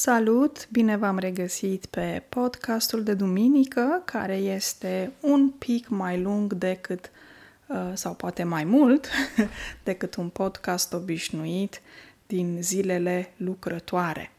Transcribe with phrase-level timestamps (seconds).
[0.00, 0.68] Salut!
[0.70, 7.10] Bine v-am regăsit pe podcastul de duminică, care este un pic mai lung decât,
[7.66, 9.08] uh, sau poate mai mult,
[9.84, 11.80] decât un podcast obișnuit
[12.26, 14.32] din zilele lucrătoare.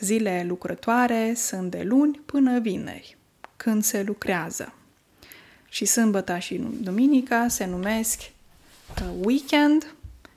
[0.00, 3.16] Zilele lucrătoare sunt de luni până vineri,
[3.56, 4.74] când se lucrează.
[5.68, 9.94] Și sâmbăta și duminica se numesc uh, weekend,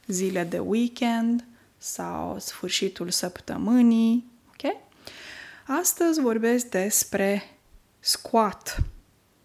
[0.07, 1.45] zile de weekend
[1.77, 4.28] sau sfârșitul săptămânii,
[5.71, 7.43] Astăzi vorbesc despre
[7.99, 8.77] squat,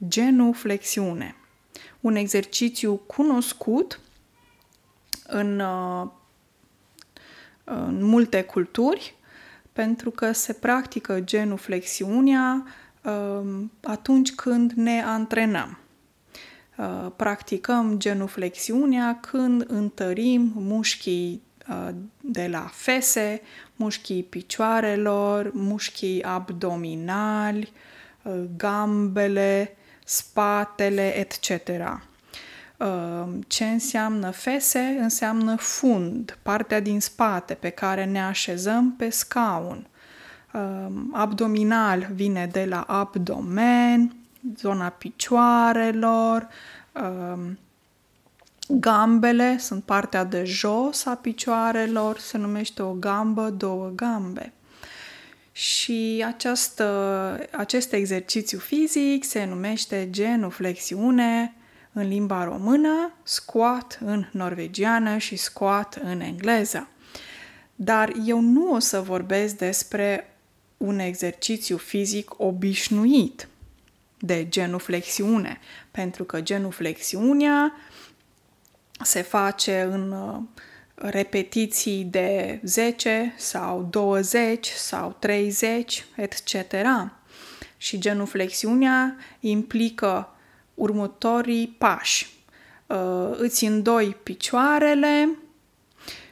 [0.09, 1.35] genuflexiune.
[2.01, 4.01] Un exercițiu cunoscut
[5.27, 6.07] în, uh,
[7.65, 9.15] în multe culturi,
[9.73, 12.67] pentru că se practică genuflexiunea
[13.03, 15.79] uh, atunci când ne antrenăm.
[16.77, 21.43] Uh, practicăm genuflexiunea când întărim mușchii
[22.21, 23.41] de la fese,
[23.77, 27.73] mușchii picioarelor, mușchii abdominali,
[28.57, 31.71] gambele, spatele, etc.
[33.47, 34.97] Ce înseamnă fese?
[35.01, 39.87] Înseamnă fund, partea din spate pe care ne așezăm pe scaun.
[41.13, 44.17] Abdominal vine de la abdomen,
[44.57, 46.49] zona picioarelor,
[48.69, 54.53] Gambele sunt partea de jos a picioarelor, se numește o gambă, două gambe.
[55.53, 61.55] Și această, acest exercițiu fizic se numește genuflexiune
[61.93, 66.89] în limba română, squat în norvegiană și squat în engleză.
[67.75, 70.37] Dar eu nu o să vorbesc despre
[70.77, 73.49] un exercițiu fizic obișnuit
[74.19, 75.59] de genuflexiune,
[75.91, 77.73] pentru că genuflexiunea
[79.03, 80.41] se face în uh,
[80.95, 86.55] repetiții de 10 sau 20 sau 30, etc.
[87.77, 90.29] Și genuflexiunea implică
[90.75, 92.33] următorii pași.
[92.87, 95.39] Uh, îți îndoi picioarele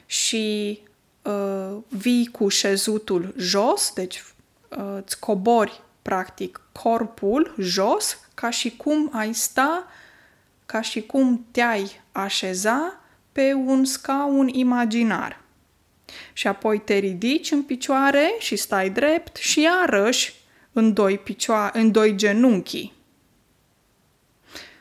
[0.05, 0.79] și
[1.21, 4.23] uh, vii cu șezutul jos, deci
[5.03, 9.87] îți cobori practic corpul jos, ca și cum ai sta
[10.73, 12.99] ca și cum te-ai așeza
[13.31, 15.41] pe un scaun imaginar.
[16.33, 20.33] Și apoi te ridici în picioare și stai drept și iarăși
[20.71, 22.91] în doi, picioare, în doi genunchi.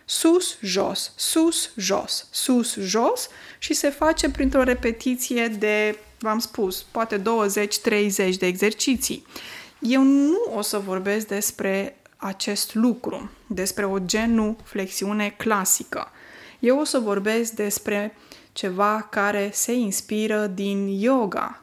[0.04, 3.28] Sus, jos, sus, jos, sus, jos
[3.58, 7.22] și se face printr-o repetiție de, v-am spus, poate 20-30
[8.38, 9.26] de exerciții.
[9.80, 16.10] Eu nu o să vorbesc despre acest lucru, despre o genuflexiune clasică.
[16.58, 18.16] Eu o să vorbesc despre
[18.52, 21.62] ceva care se inspiră din yoga.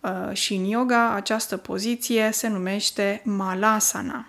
[0.00, 4.26] Uh, și în yoga această poziție se numește malasana.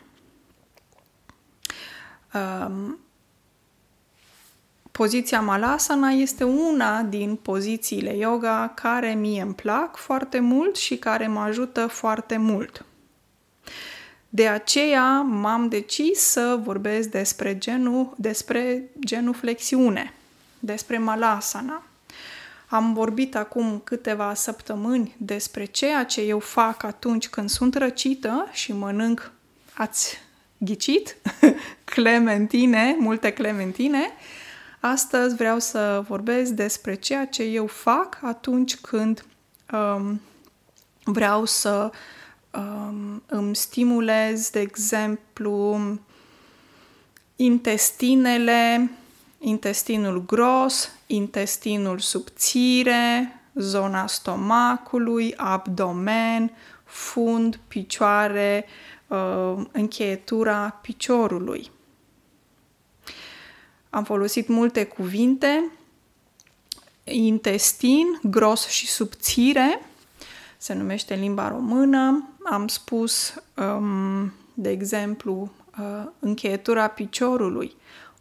[2.34, 3.00] Um,
[4.92, 11.28] poziția malasana este una din pozițiile yoga care mie îmi plac foarte mult și care
[11.28, 12.86] mă ajută foarte mult.
[14.30, 20.14] De aceea m-am decis să vorbesc despre genul, despre genuflexiune,
[20.60, 21.84] despre malasana.
[22.68, 28.74] Am vorbit acum câteva săptămâni despre ceea ce eu fac atunci când sunt răcită și
[28.74, 29.32] mănânc,
[29.74, 30.18] ați
[30.58, 31.18] ghicit,
[31.96, 34.12] clementine, multe clementine.
[34.80, 39.26] Astăzi vreau să vorbesc despre ceea ce eu fac atunci când
[39.72, 40.22] um,
[41.04, 41.98] vreau să uh,
[42.54, 45.80] um, îmi stimulez, de exemplu,
[47.36, 48.92] intestinele,
[49.40, 56.52] intestinul gros, intestinul subțire, zona stomacului, abdomen,
[56.84, 58.66] fund, picioare,
[59.08, 61.72] uh, încheietura piciorului.
[63.90, 65.72] Am folosit multe cuvinte,
[67.04, 69.82] intestin, gros și subțire,
[70.58, 72.30] se numește în limba română.
[72.44, 77.76] Am spus, um, de exemplu, uh, încheietura piciorului.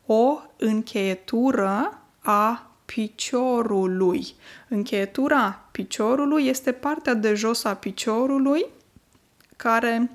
[0.06, 4.26] O încheietură a piciorului.
[4.68, 8.66] Încheietura piciorului este partea de jos a piciorului
[9.56, 10.10] care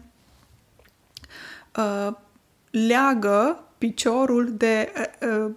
[1.77, 2.13] uh,
[2.69, 4.91] leagă piciorul de
[5.21, 5.51] uh, uh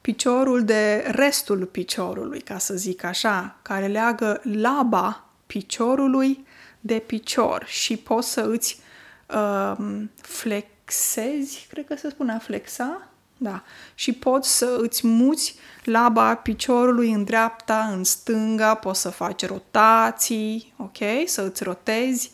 [0.00, 6.46] piciorul de restul piciorului, ca să zic așa, care leagă laba piciorului
[6.80, 8.80] de picior și poți să îți
[9.26, 9.76] uh,
[10.20, 13.62] flexezi, cred că se spune flexa, da,
[13.94, 15.54] și poți să îți muți
[15.84, 22.30] laba piciorului în dreapta, în stânga, poți să faci rotații, ok, să îți rotezi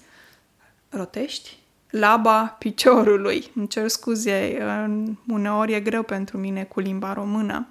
[0.89, 1.59] rotești
[1.91, 3.51] laba piciorului.
[3.55, 4.59] Îmi cer scuze,
[5.29, 7.67] uneori e greu pentru mine cu limba română.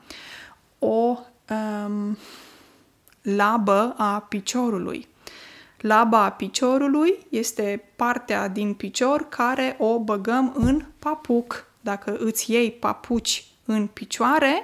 [0.80, 1.20] O
[1.50, 2.18] um,
[3.22, 5.08] labă a piciorului.
[5.80, 11.66] Laba a piciorului este partea din picior care o băgăm în papuc.
[11.82, 14.64] Dacă îți iei papuci în picioare,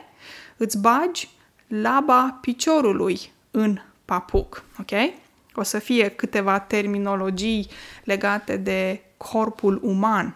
[0.58, 1.30] îți bagi
[1.68, 4.64] laba piciorului în papuc.
[4.80, 4.92] Ok?
[5.54, 7.68] O să fie câteva terminologii
[8.04, 10.36] legate de corpul uman.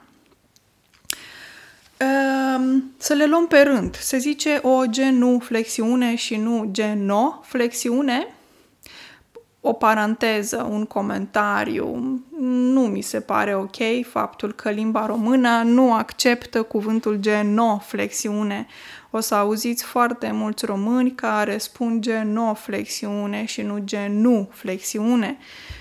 [1.97, 3.95] Ehm, să le luăm pe rând.
[3.95, 8.34] Se zice o genuflexiune și nu genoflexiune.
[9.67, 12.19] O paranteză, un comentariu.
[12.39, 13.75] Nu mi se pare ok
[14.09, 18.67] faptul că limba română nu acceptă cuvântul genoflexiune.
[19.11, 25.37] O să auziți foarte mulți români care spun genoflexiune și nu genuflexiune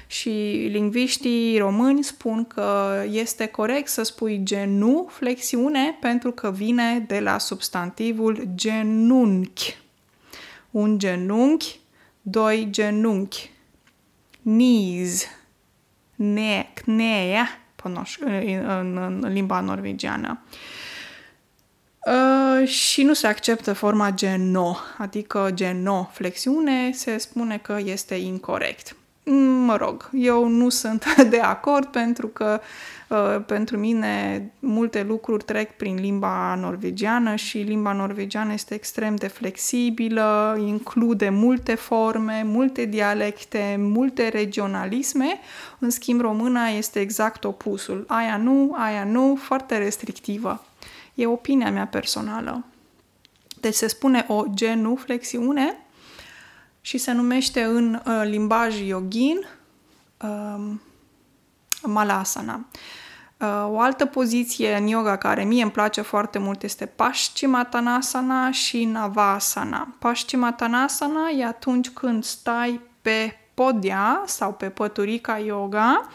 [0.06, 7.20] și lingviștii români spun că este corect să spui genu, flexiune, pentru că vine de
[7.20, 9.76] la substantivul genunchi.
[10.70, 11.80] Un genunchi,
[12.22, 13.52] doi genunchi.
[14.44, 15.26] Knees,
[16.14, 17.48] neck, knea,
[18.20, 20.42] în, în, în limba norvegiană.
[22.06, 28.96] Uh, și nu se acceptă forma geno, adică geno, flexiune, se spune că este incorrect
[29.64, 32.60] mă rog, eu nu sunt de acord pentru că
[33.08, 39.26] uh, pentru mine multe lucruri trec prin limba norvegiană și limba norvegiană este extrem de
[39.26, 45.40] flexibilă, include multe forme, multe dialecte, multe regionalisme.
[45.78, 48.04] În schimb, româna este exact opusul.
[48.08, 50.64] Aia nu, aia nu, foarte restrictivă.
[51.14, 52.64] E opinia mea personală.
[53.60, 55.83] Deci se spune o genuflexiune
[56.86, 59.46] și se numește în uh, limbaj yogin
[60.22, 60.72] uh,
[61.82, 62.66] malasana.
[63.36, 68.84] Uh, o altă poziție în yoga care mie îmi place foarte mult este Paschimottanasana și
[68.84, 69.94] Navasana.
[69.98, 76.08] Paschimottanasana e atunci când stai pe podia sau pe păturica yoga,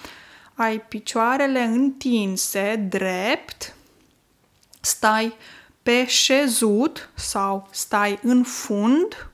[0.54, 3.76] ai picioarele întinse, drept,
[4.80, 5.34] stai
[5.84, 9.29] pe șezut sau stai în fund,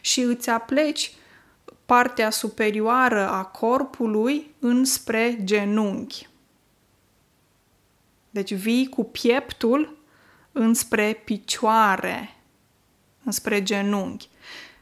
[0.00, 1.12] și îți apleci
[1.86, 6.28] partea superioară a corpului înspre genunchi.
[8.30, 9.96] Deci vii cu pieptul
[10.52, 12.36] înspre picioare,
[13.24, 14.28] înspre genunchi.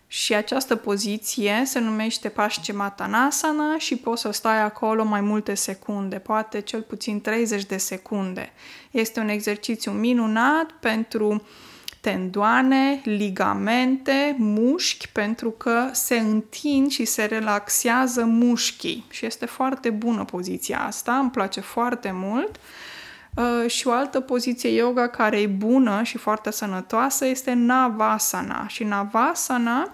[0.07, 6.61] Și această poziție se numește Paschimottanasana și poți să stai acolo mai multe secunde, poate
[6.61, 8.53] cel puțin 30 de secunde.
[8.91, 11.41] Este un exercițiu minunat pentru uh,
[12.01, 19.05] tendoane, ligamente, mușchi, pentru că se întind și se relaxează mușchii.
[19.11, 22.61] Și este foarte bună poziția asta, îmi place foarte mult.
[23.35, 28.67] Uh, și o altă poziție yoga care e bună și foarte sănătoasă este Navasana.
[28.67, 29.93] Și Navasana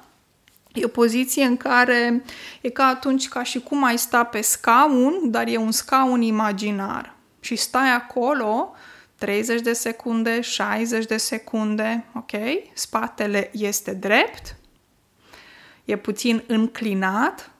[0.72, 2.22] e o poziție în care
[2.60, 7.14] e ca atunci ca și cum ai sta pe scaun, dar e un scaun imaginar.
[7.40, 8.74] Și stai acolo
[9.18, 12.30] 30 de secunde, 60 de secunde, ok?
[12.72, 14.56] Spatele este drept,
[15.84, 17.50] e puțin înclinat,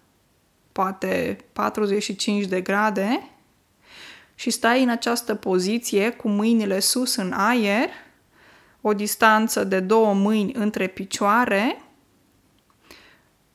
[0.72, 3.30] poate 45 de grade,
[4.34, 7.88] și stai în această poziție cu mâinile sus în aer,
[8.80, 11.80] o distanță de două mâini între picioare,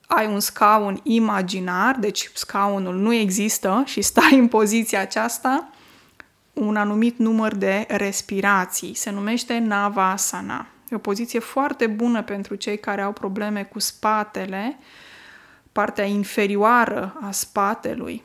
[0.07, 5.69] ai un scaun imaginar, deci scaunul nu există și stai în poziția aceasta
[6.53, 8.93] un anumit număr de respirații.
[8.93, 10.67] Se numește Navasana.
[10.89, 14.77] E o poziție foarte bună pentru cei care au probleme cu spatele,
[15.71, 18.23] partea inferioară a spatelui.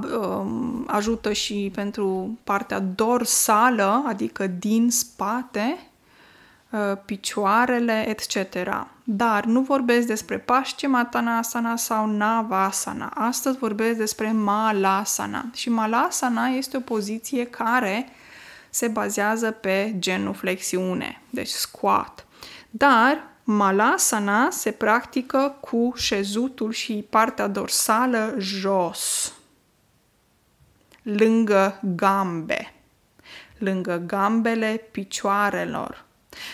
[0.00, 5.95] Um, ajută și pentru partea dorsală, adică din spate, Uh,
[7.04, 8.56] picioarele, etc.
[9.04, 13.12] Dar nu vorbesc despre Paschimottanasana sau Navasana.
[13.14, 15.44] Astăzi vorbesc despre Malasana.
[15.54, 18.08] Și Malasana este o poziție care
[18.70, 22.26] se bazează pe genuflexiune, deci squat.
[22.70, 29.32] Dar Malasana se practică cu șezutul și partea dorsală jos,
[31.02, 32.72] lângă gambe,
[33.58, 36.05] lângă gambele picioarelor.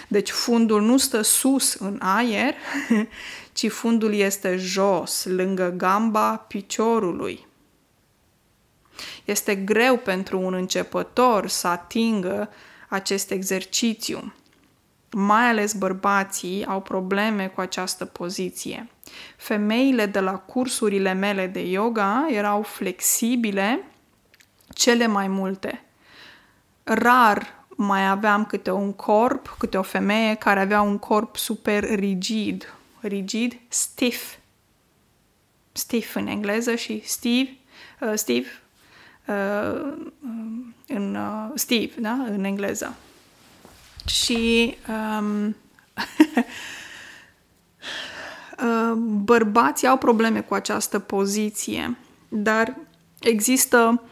[0.08, 2.54] Deci fundul nu stă sus în aer,
[3.52, 7.46] ci fundul este jos, lângă gamba piciorului.
[9.24, 12.48] Este greu pentru un începător să atingă
[12.88, 14.32] acest exercițiu.
[15.14, 18.90] mai ales bărbații, au probleme cu această poziție.
[19.36, 23.84] Femeile de la cursurile mele de yoga erau flexibile
[24.74, 25.84] cele mai multe.
[26.82, 32.74] Rar mai aveam câte un corp, câte o femeie care avea un corp super rigid.
[33.00, 34.34] Rigid, stiff.
[35.72, 37.56] Stiff în engleză și Steve,
[38.00, 38.46] uh, Steve
[39.26, 39.92] uh,
[40.86, 42.12] în uh, Steve, da?
[42.12, 42.94] în engleză.
[44.06, 45.46] Și um,
[48.58, 51.96] uh, bărbații au probleme cu această poziție,
[52.28, 52.76] dar
[53.20, 54.02] există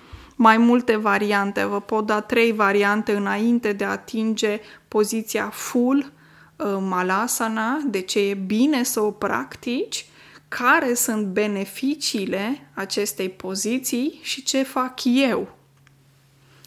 [0.43, 1.65] mai multe variante.
[1.65, 6.13] Vă pot da trei variante înainte de a atinge poziția full
[6.57, 10.07] uh, malasana, de ce e bine să o practici,
[10.49, 15.57] care sunt beneficiile acestei poziții și ce fac eu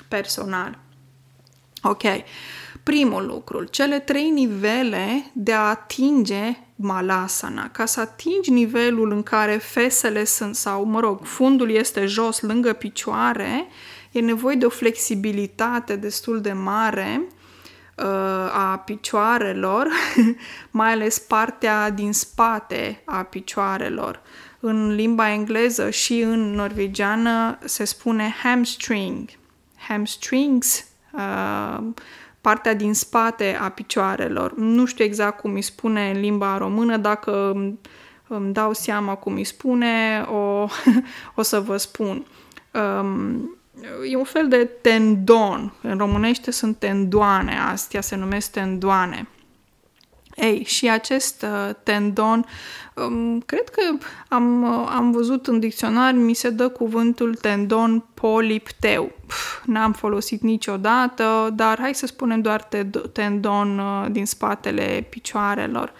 [0.07, 0.79] personal.
[1.83, 2.03] Ok.
[2.83, 7.69] Primul lucru, cele trei nivele de a atinge malasana.
[7.69, 12.73] Ca să atingi nivelul în care fesele sunt, sau, mă rog, fundul este jos lângă
[12.73, 13.67] picioare,
[14.11, 17.21] e nevoie de o flexibilitate destul de mare
[17.97, 18.05] uh,
[18.53, 19.87] a picioarelor,
[20.71, 24.21] mai ales partea din spate a picioarelor.
[24.59, 29.29] În limba engleză și în norvegiană se spune hamstring.
[29.87, 31.83] Hamstrings, uh,
[32.43, 34.55] partea din spate a picioarelor.
[34.55, 37.51] Nu știu exact cum îi spune în limba română, dacă
[38.27, 40.67] îmi dau seama cum îi spune, o,
[41.35, 42.25] o să vă spun.
[42.71, 43.57] Um,
[44.09, 45.73] e un fel de tendon.
[45.81, 49.27] În românește sunt tendoane, astea se numesc tendoane.
[50.35, 52.45] Ei, și acest uh, tendon,
[52.95, 53.81] um, cred că
[54.29, 59.11] am, uh, am văzut în dicționar, mi se dă cuvântul tendon polipteu.
[59.65, 62.67] n-am folosit niciodată, dar hai să spunem doar
[63.11, 65.93] tendon uh, din spatele picioarelor.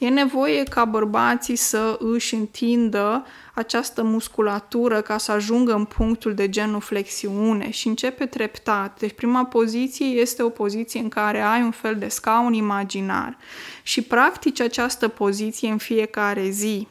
[0.00, 6.48] E nevoie ca bărbații să își întindă această musculatură ca să ajungă în punctul de
[6.48, 8.98] genuflexiune și începe treptat.
[8.98, 13.38] Deci prima poziție este o poziție în care ai un fel de scaun imaginar
[13.82, 16.86] și practici această poziție în fiecare zi.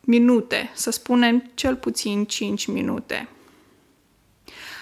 [0.00, 3.28] Minute, să spunem cel puțin 5 minute.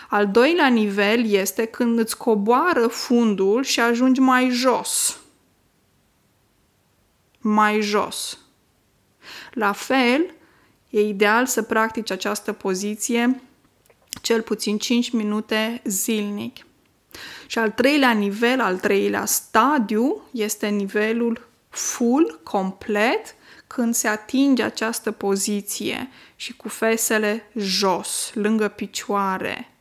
[0.08, 5.18] Al doilea nivel este când îți coboară fundul și ajungi mai jos.
[7.46, 8.38] Mai jos.
[9.52, 10.34] La fel,
[10.90, 13.42] e ideal să practici această poziție
[14.22, 16.66] cel puțin 5 minute zilnic.
[17.46, 23.34] Și al treilea nivel, al treilea stadiu, este nivelul full, complet,
[23.66, 29.74] când se atinge această poziție și cu fesele jos, lângă picioare.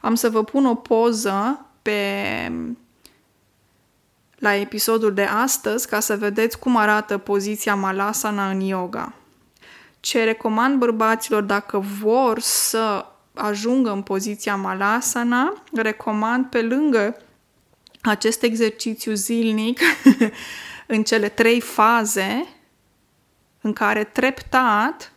[0.00, 2.52] Am să vă pun o poză pe
[4.44, 9.14] la episodul de astăzi ca să vedeți cum arată poziția malasana în yoga.
[10.00, 17.16] Ce recomand bărbaților dacă vor să ajungă în poziția malasana, recomand pe lângă
[18.02, 19.80] acest exercițiu zilnic
[20.94, 22.46] în cele trei faze
[23.60, 25.12] în care treptat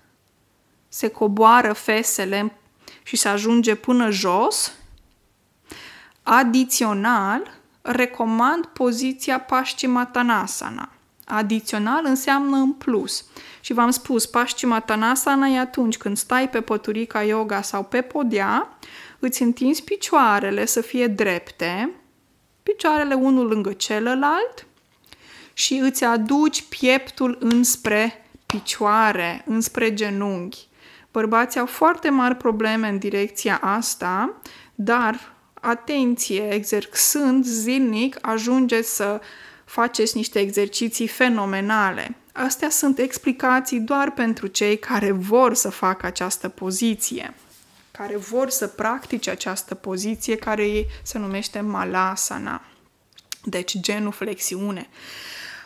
[0.88, 2.58] se coboară fesele
[3.04, 4.74] și se ajunge până jos,
[6.24, 7.58] adițional
[7.88, 10.90] recomand poziția Paschimottanasana.
[11.26, 13.26] Adițional înseamnă în plus.
[13.62, 18.78] Și v-am spus, Paschimottanasana e atunci când stai pe păturica yoga sau pe podea,
[19.20, 21.92] îți întinzi picioarele să fie drepte,
[22.64, 24.66] picioarele unul lângă celălalt
[25.54, 30.68] și îți aduci pieptul înspre picioare, înspre genunchi.
[31.12, 34.42] Bărbații au foarte mari probleme în direcția asta,
[34.76, 35.36] dar
[35.68, 39.22] atenție, exercând zilnic, ajungeți să
[39.66, 42.16] faceți niște exerciții fenomenale.
[42.32, 47.34] Astea sunt explicații doar pentru cei care vor să facă această poziție,
[47.92, 52.62] care vor să practice această poziție care se numește malasana,
[53.44, 54.88] deci genuflexiune.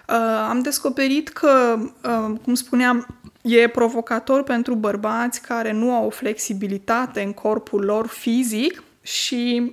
[0.08, 0.16] Uh,
[0.50, 3.08] am descoperit că, uh, cum spuneam,
[3.42, 9.72] e provocator pentru bărbați care nu au o flexibilitate în corpul lor fizic și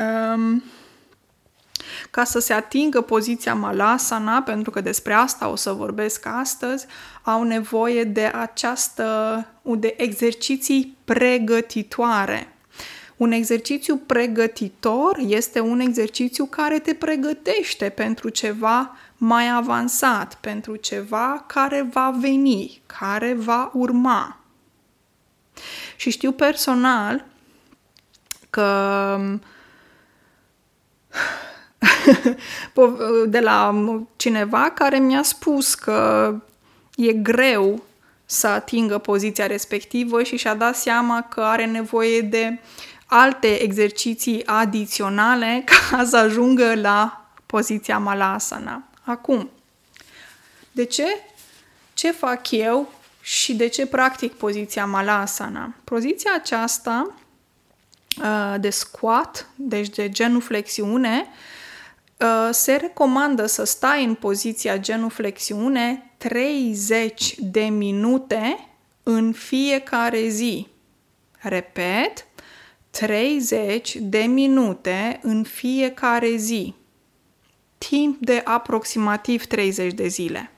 [0.00, 0.62] um,
[2.10, 6.86] ca să se atingă poziția malasana, pentru că despre asta o să vorbesc astăzi,
[7.22, 12.54] au nevoie de această, de exerciții pregătitoare.
[13.16, 21.44] Un exercițiu pregătitor este un exercițiu care te pregătește pentru ceva mai avansat, pentru ceva
[21.46, 24.40] care va veni, care va urma.
[25.96, 27.24] Și știu personal
[28.50, 29.18] că
[33.26, 33.84] de la
[34.16, 36.34] cineva care mi-a spus că
[36.96, 37.82] e greu
[38.24, 42.58] să atingă poziția respectivă și și-a dat seama că are nevoie de
[43.06, 48.82] alte exerciții adiționale ca să ajungă la poziția malasana.
[49.04, 49.50] Acum,
[50.72, 51.06] de ce?
[51.94, 55.74] Ce fac eu și de ce practic poziția malasana?
[55.84, 57.19] Poziția aceasta uh,
[58.60, 61.26] de squat, deci de genuflexiune,
[62.16, 68.68] uh, se recomandă să stai în poziția genuflexiune 30 de minute
[69.02, 70.66] în fiecare zi.
[71.38, 72.26] Repet,
[72.90, 76.74] 30 de minute în fiecare zi.
[77.78, 80.50] Timp de aproximativ 30 de zile.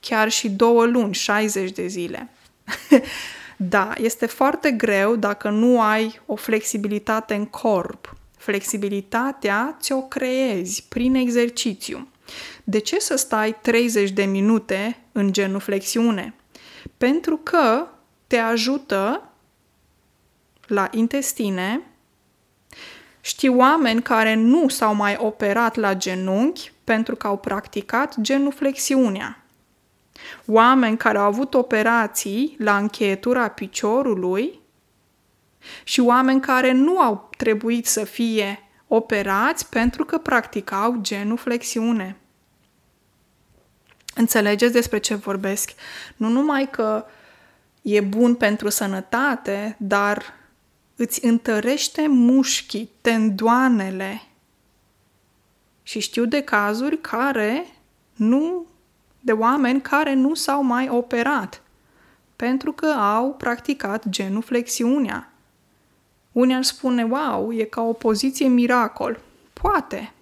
[0.00, 2.28] Chiar și două luni, 60 de zile.
[3.62, 8.16] da, este foarte greu dacă nu ai o flexibilitate în corp.
[8.38, 12.08] Flexibilitatea ți-o creezi prin exercițiu.
[12.64, 16.34] De ce să stai 30 de minute în genuflexiune?
[16.96, 17.86] Pentru că
[18.26, 19.30] te ajută
[20.66, 21.80] la intestine.
[23.20, 29.39] Știu oameni care nu s-au mai operat la genunchi pentru că au practicat genuflexiunea.
[30.46, 34.60] Oameni care au avut operații la încheietura piciorului
[35.84, 38.58] și oameni care nu au trebuit să fie
[38.88, 42.16] operați pentru că practicau genuflexiune.
[44.14, 45.70] Înțelegeți despre ce vorbesc?
[46.16, 47.04] Nu numai că
[47.82, 50.22] e bun pentru sănătate, dar
[50.96, 54.22] îți întărește mușchii, tendoanele.
[55.82, 57.66] Și știu de cazuri care
[58.14, 58.66] nu,
[59.20, 61.62] de oameni care nu s-au mai operat,
[62.36, 65.32] pentru că au practicat genuflexiunea.
[66.32, 69.20] Unii ar spune, wow, e ca o poziție miracol.
[69.52, 70.12] Poate,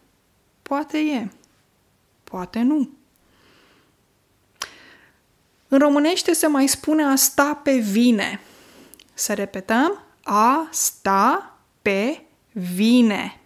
[0.62, 1.28] poate e,
[2.24, 2.88] poate nu.
[5.68, 8.40] În românește se mai spune a sta pe vine.
[9.14, 12.22] Să repetăm, a sta pe
[12.52, 13.40] vine.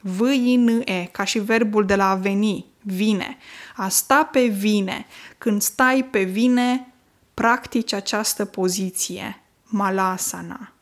[0.00, 3.38] v i n e ca și verbul de la a veni, vine.
[3.76, 5.06] A sta pe vine.
[5.38, 6.92] Când stai pe vine,
[7.34, 10.72] practici această poziție, malasana,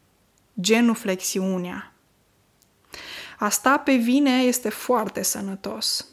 [0.61, 1.93] genuflexiunea.
[3.39, 6.07] A sta pe vine este foarte sănătos.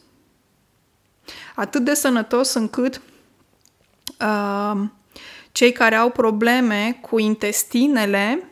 [1.56, 3.02] Atât de sănătos încât
[4.20, 4.84] uh,
[5.52, 8.50] cei care au probleme cu intestinele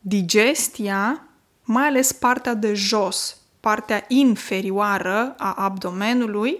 [0.00, 1.26] digestia,
[1.62, 6.58] mai ales partea de jos, partea inferioară a abdomenului,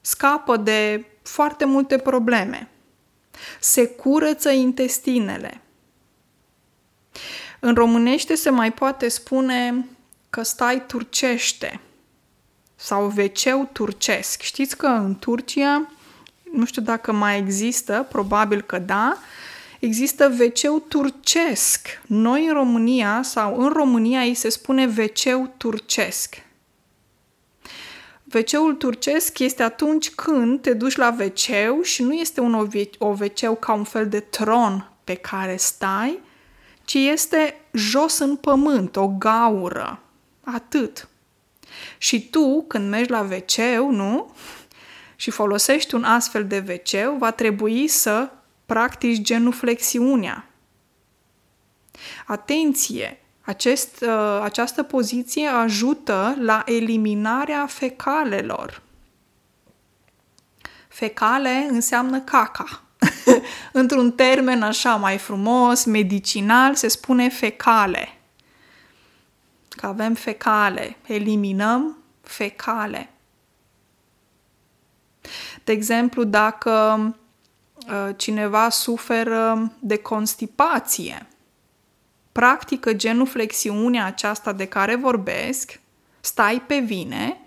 [0.00, 2.68] scapă de foarte multe probleme.
[3.60, 5.60] Se curăță intestinele.
[7.60, 9.86] În românește se mai poate spune
[10.30, 11.80] că stai turcește
[12.76, 14.40] sau veceu turcesc.
[14.40, 15.90] Știți că în Turcia,
[16.52, 19.18] nu știu dacă mai există, probabil că da,
[19.80, 22.00] există veceu turcesc.
[22.06, 26.42] Noi în România sau în România îi se spune veceu turcesc.
[28.24, 33.72] Veceul turcesc este atunci când te duci la veceu și nu este un oveceu ca
[33.72, 36.20] un fel de tron pe care stai,
[36.84, 40.02] ci este jos în pământ, o gaură.
[40.40, 41.08] Atât.
[41.98, 44.34] Și tu, când mergi la veceu, nu?
[45.16, 48.30] Și folosești un astfel de veceu, va trebui să
[48.70, 50.48] practici genuflexiunea.
[52.26, 53.20] Atenție!
[53.40, 58.82] Acest, uh, această poziție ajută la eliminarea fecalelor.
[60.88, 62.82] Fecale înseamnă caca.
[63.72, 68.18] Într-un termen așa mai frumos, medicinal, se spune fecale.
[69.68, 73.10] Că avem fecale, eliminăm fecale.
[75.64, 76.70] De exemplu, dacă
[77.04, 77.16] Uh,
[78.16, 81.26] cineva suferă de constipație,
[82.32, 85.80] practică genuflexiunea aceasta de care vorbesc,
[86.20, 87.40] stai pe vine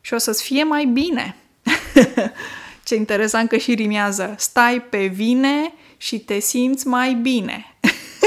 [0.00, 1.36] și o să-ți fie mai bine.
[2.86, 4.34] Ce interesant că și rimează.
[4.38, 7.76] Stai pe vine și te simți mai bine.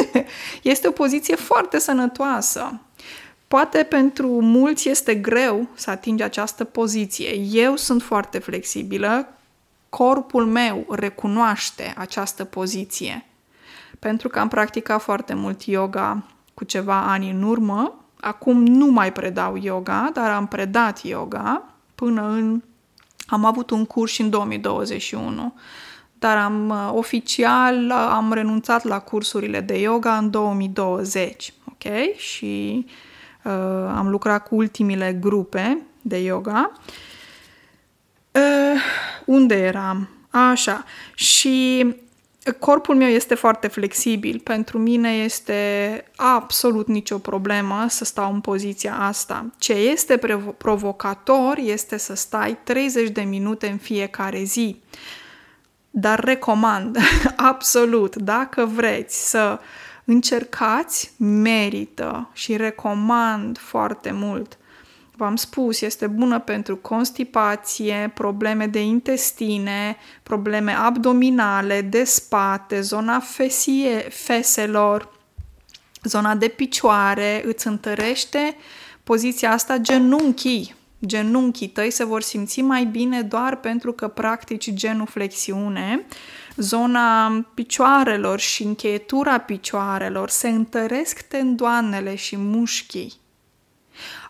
[0.61, 2.81] este o poziție foarte sănătoasă.
[3.47, 7.39] Poate pentru mulți este greu să atingi această poziție.
[7.51, 9.38] Eu sunt foarte flexibilă,
[9.89, 13.25] corpul meu recunoaște această poziție.
[13.99, 16.23] Pentru că am practicat foarte mult yoga
[16.53, 21.63] cu ceva ani în urmă, acum nu mai predau yoga, dar am predat yoga
[21.95, 22.61] până în...
[23.27, 25.53] Am avut un curs și în 2021,
[26.19, 32.15] dar am oficial am renunțat la cursurile de yoga în 2020, ok?
[32.15, 32.85] Și
[33.43, 33.51] uh,
[33.95, 36.71] am lucrat cu ultimile grupe de yoga.
[36.73, 37.08] Uh,
[39.25, 40.09] unde eram?
[40.29, 40.85] Așa.
[41.15, 41.85] Și
[42.59, 44.39] corpul meu este foarte flexibil.
[44.43, 49.45] Pentru mine este absolut nicio problemă să stau în poziția asta.
[49.57, 50.19] Ce este
[50.57, 54.81] provocator este să stai 30 de minute în fiecare zi.
[55.89, 56.97] Dar recomand,
[57.51, 59.59] absolut, dacă vreți să
[60.05, 64.57] încercați, merită și recomand foarte mult
[65.19, 73.97] v-am spus, este bună pentru constipație, probleme de intestine, probleme abdominale, de spate, zona fesie,
[73.99, 75.11] feselor,
[76.03, 78.55] zona de picioare, îți întărește
[79.03, 80.75] poziția asta genunchii.
[81.05, 86.05] Genunchii tăi se vor simți mai bine doar pentru că practici genuflexiune.
[86.55, 93.13] Zona picioarelor și încheietura picioarelor se întăresc tendoanele și mușchii.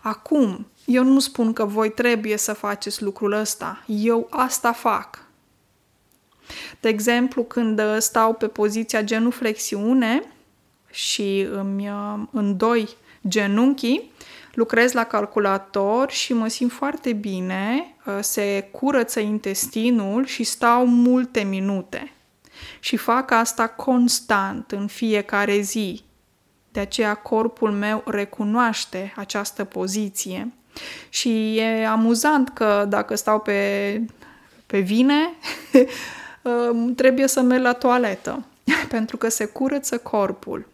[0.02, 3.84] Acum, eu nu spun că voi trebuie să faceți lucrul ăsta.
[3.86, 5.24] Eu asta fac.
[6.80, 10.22] De exemplu, când stau pe poziția genuflexiune
[10.90, 11.90] și îmi
[12.30, 12.88] îndoi
[13.28, 14.12] genunchii,
[14.54, 22.12] lucrez la calculator și mă simt foarte bine, se curăță intestinul și stau multe minute.
[22.80, 26.02] Și fac asta constant, în fiecare zi.
[26.72, 30.52] De aceea corpul meu recunoaște această poziție
[31.08, 34.00] și e amuzant că dacă stau pe,
[34.66, 35.32] pe vine,
[36.42, 38.44] um, trebuie să merg la toaletă,
[38.88, 40.68] pentru că se curăță corpul.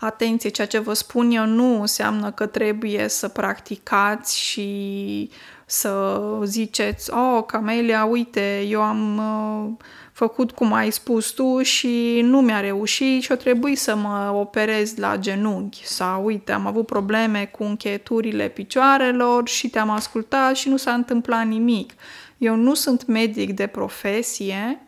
[0.00, 5.30] Atenție, ceea ce vă spun eu nu înseamnă că trebuie să practicați și
[5.66, 12.40] să ziceți, oh, Camelia, uite, eu am uh, făcut cum ai spus tu și nu
[12.40, 17.44] mi-a reușit și o trebuie să mă operez la genunchi sau uite, am avut probleme
[17.44, 21.92] cu încheieturile picioarelor și te-am ascultat și nu s-a întâmplat nimic.
[22.38, 24.80] Eu nu sunt medic de profesie,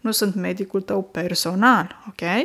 [0.00, 2.28] nu sunt medicul tău personal, ok?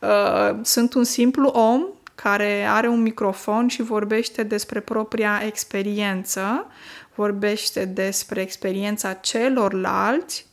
[0.00, 1.82] Uh, sunt un simplu om
[2.14, 6.66] care are un microfon și vorbește despre propria experiență,
[7.14, 10.47] vorbește despre experiența celorlalți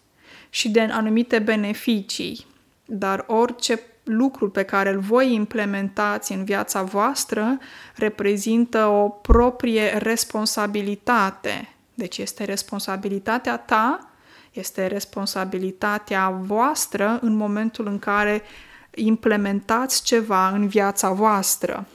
[0.56, 2.46] și de anumite beneficii.
[2.86, 7.58] Dar orice lucru pe care îl voi implementați în viața voastră
[7.96, 11.70] reprezintă o proprie responsabilitate.
[11.94, 14.12] Deci este responsabilitatea ta,
[14.52, 18.42] este responsabilitatea voastră în momentul în care
[18.94, 21.86] implementați ceva în viața voastră.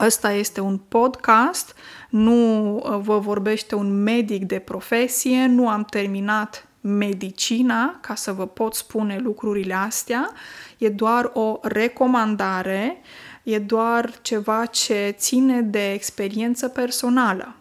[0.00, 1.74] Ăsta este un podcast,
[2.08, 8.46] nu uh, vă vorbește un medic de profesie, nu am terminat medicina ca să vă
[8.46, 10.32] pot spune lucrurile astea,
[10.78, 13.00] e doar o recomandare,
[13.42, 17.54] e doar ceva ce ține de experiență personală.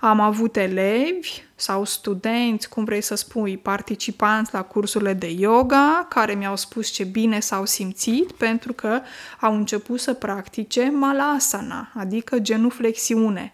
[0.00, 6.34] Am avut elevi sau studenți, cum vrei să spui, participanți la cursurile de yoga care
[6.34, 9.00] mi-au spus ce bine s-au simțit pentru că
[9.40, 13.52] au început să practice malasana, adică genuflexiune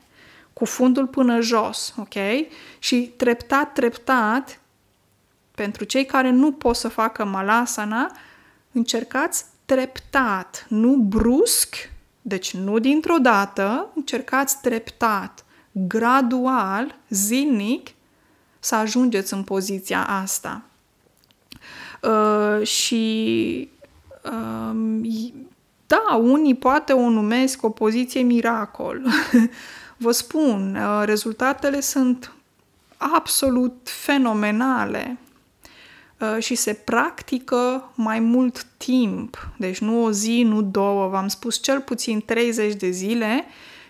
[0.55, 2.15] cu fundul până jos, ok?
[2.79, 4.61] Și treptat, treptat,
[5.55, 8.17] pentru cei care nu pot să facă malasana,
[8.73, 11.91] încercați treptat, nu brusc,
[12.23, 17.89] deci nu dintr-o dată, încercați treptat, gradual, zilnic,
[18.59, 20.63] să ajungeți în poziția asta.
[22.03, 23.69] Uh, și
[24.25, 24.77] uh,
[25.87, 29.03] da, unii poate o numesc o poziție miracol.
[29.97, 32.33] Vă spun, uh, rezultatele sunt
[32.97, 35.19] absolut fenomenale
[36.19, 39.49] uh, și se practică mai mult timp.
[39.57, 43.45] Deci nu o zi, nu două, v-am spus cel puțin 30 de zile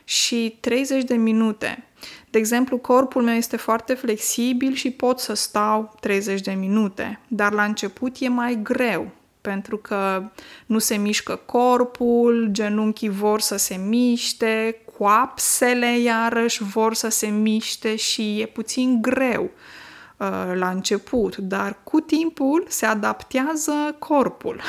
[0.05, 1.85] și 30 de minute.
[2.31, 7.53] De exemplu, corpul meu este foarte flexibil și pot să stau 30 de minute, dar
[7.53, 10.31] la început e mai greu pentru că
[10.67, 17.97] nu se mișcă corpul, genunchii vor să se miște, coapsele iarăși vor să se miște
[17.97, 24.61] și e puțin greu uh, la început, dar cu timpul se adaptează corpul.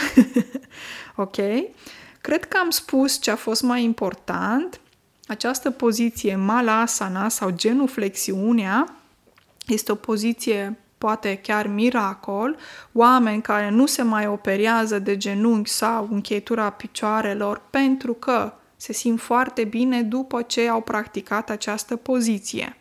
[1.16, 1.36] ok?
[2.22, 4.80] Cred că am spus ce a fost mai important.
[5.28, 8.96] Această poziție malasana sau genuflexiunea
[9.68, 12.58] este o poziție poate chiar miracol,
[12.92, 19.20] oameni care nu se mai operează de genunchi sau încheietura picioarelor pentru că se simt
[19.20, 22.78] foarte bine după ce au practicat această poziție.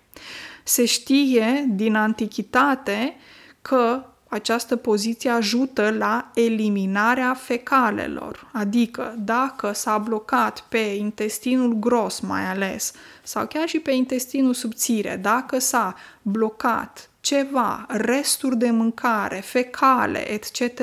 [0.62, 3.16] Se știe din antichitate
[3.62, 12.44] că această poziție ajută la eliminarea fecalelor, adică dacă s-a blocat pe intestinul gros mai
[12.46, 20.32] ales sau chiar și pe intestinul subțire, dacă s-a blocat ceva, resturi de mâncare, fecale,
[20.32, 20.80] etc.,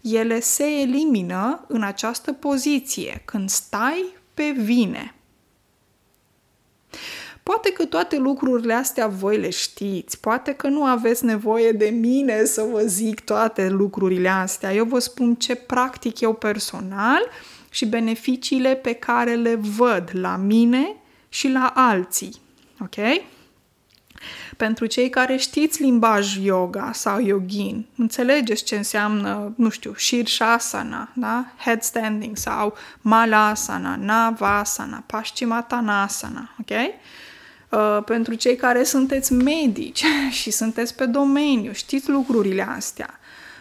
[0.00, 5.14] ele se elimină în această poziție când stai pe vine.
[7.42, 12.44] Poate că toate lucrurile astea voi le știți, poate că nu aveți nevoie de mine
[12.44, 14.74] să vă zic toate lucrurile astea.
[14.74, 17.28] Eu vă spun ce practic eu personal
[17.70, 20.96] și beneficiile pe care le văd la mine
[21.28, 22.34] și la alții.
[22.80, 22.96] Ok?
[24.56, 31.46] Pentru cei care știți limbaj yoga sau yogin, înțelegeți ce înseamnă, nu știu, Shirshasana, da?
[31.64, 36.70] headstanding sau Malasana, Navasana, Paschimottanasana, ok?
[37.68, 40.04] Uh, pentru cei care sunteți medici
[40.40, 43.18] și sunteți pe domeniu, știți lucrurile astea.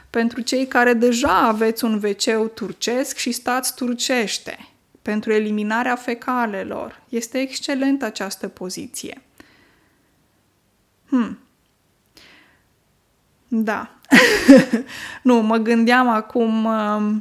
[0.10, 4.67] Pentru cei care deja aveți un wc turcesc și stați turcește,
[5.01, 9.21] pentru eliminarea fecalelor, este excelentă această poziție.
[11.13, 11.38] Hmm.
[13.47, 13.89] Da.
[15.23, 17.15] nu, mă gândeam acum uh,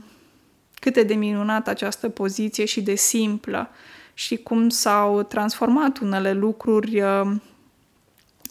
[0.75, 3.71] cât de minunată această poziție și de simplă
[4.15, 7.31] și cum s-au transformat unele lucruri uh,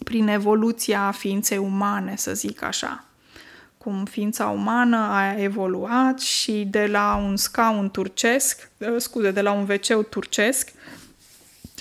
[0.04, 3.04] prin evoluția ființei umane, să zic așa.
[3.78, 9.52] Cum ființa umană a evoluat și de la un scaun turcesc, uh, scuze, de la
[9.52, 10.72] un wc turcesc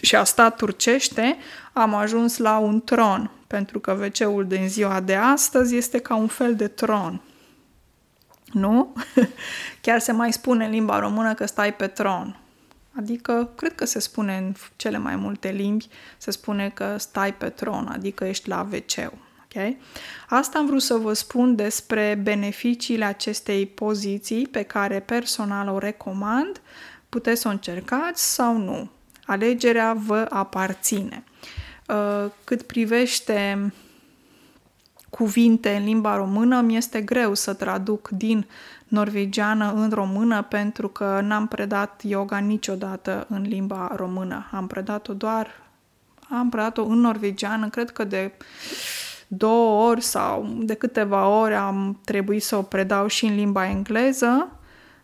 [0.02, 1.38] și a stat turcește,
[1.74, 6.28] am ajuns la un tron, pentru că wc din ziua de astăzi este ca un
[6.28, 7.22] fel de tron.
[8.52, 8.94] Nu?
[9.82, 12.40] Chiar se mai spune în limba română că stai pe tron.
[12.98, 15.88] Adică, cred că se spune în cele mai multe limbi,
[16.18, 19.14] se spune că stai pe tron, adică ești la wc
[19.46, 19.78] Okay?
[20.30, 26.62] Asta am vrut să vă spun despre beneficiile acestei poziții pe care personal o recomand.
[27.10, 28.90] Puteți să o încercați sau nu.
[29.26, 31.24] Alegerea vă aparține.
[31.92, 33.74] Uh, cât privește
[35.10, 38.46] cuvinte în limba română, mi este greu să traduc din
[38.88, 44.50] norvegiană în română pentru că n-am predat yoga niciodată în limba română.
[44.52, 45.48] Am predat-o doar
[46.30, 48.32] am predat-o în norvegiană, cred că de
[49.28, 54.52] două ori sau de câteva ori am trebuit să o predau și în limba engleză,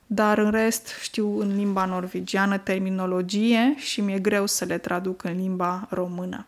[0.05, 5.35] dar în rest știu în limba norvegiană terminologie și mi-e greu să le traduc în
[5.35, 6.45] limba română.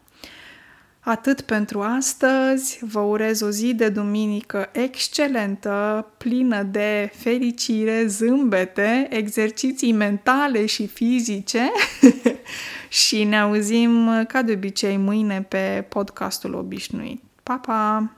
[1.10, 9.92] Atât pentru astăzi, vă urez o zi de duminică excelentă, plină de fericire, zâmbete, exerciții
[9.92, 11.72] mentale și fizice
[13.08, 17.22] și ne auzim ca de obicei mâine pe podcastul obișnuit.
[17.44, 18.12] Pa, pa!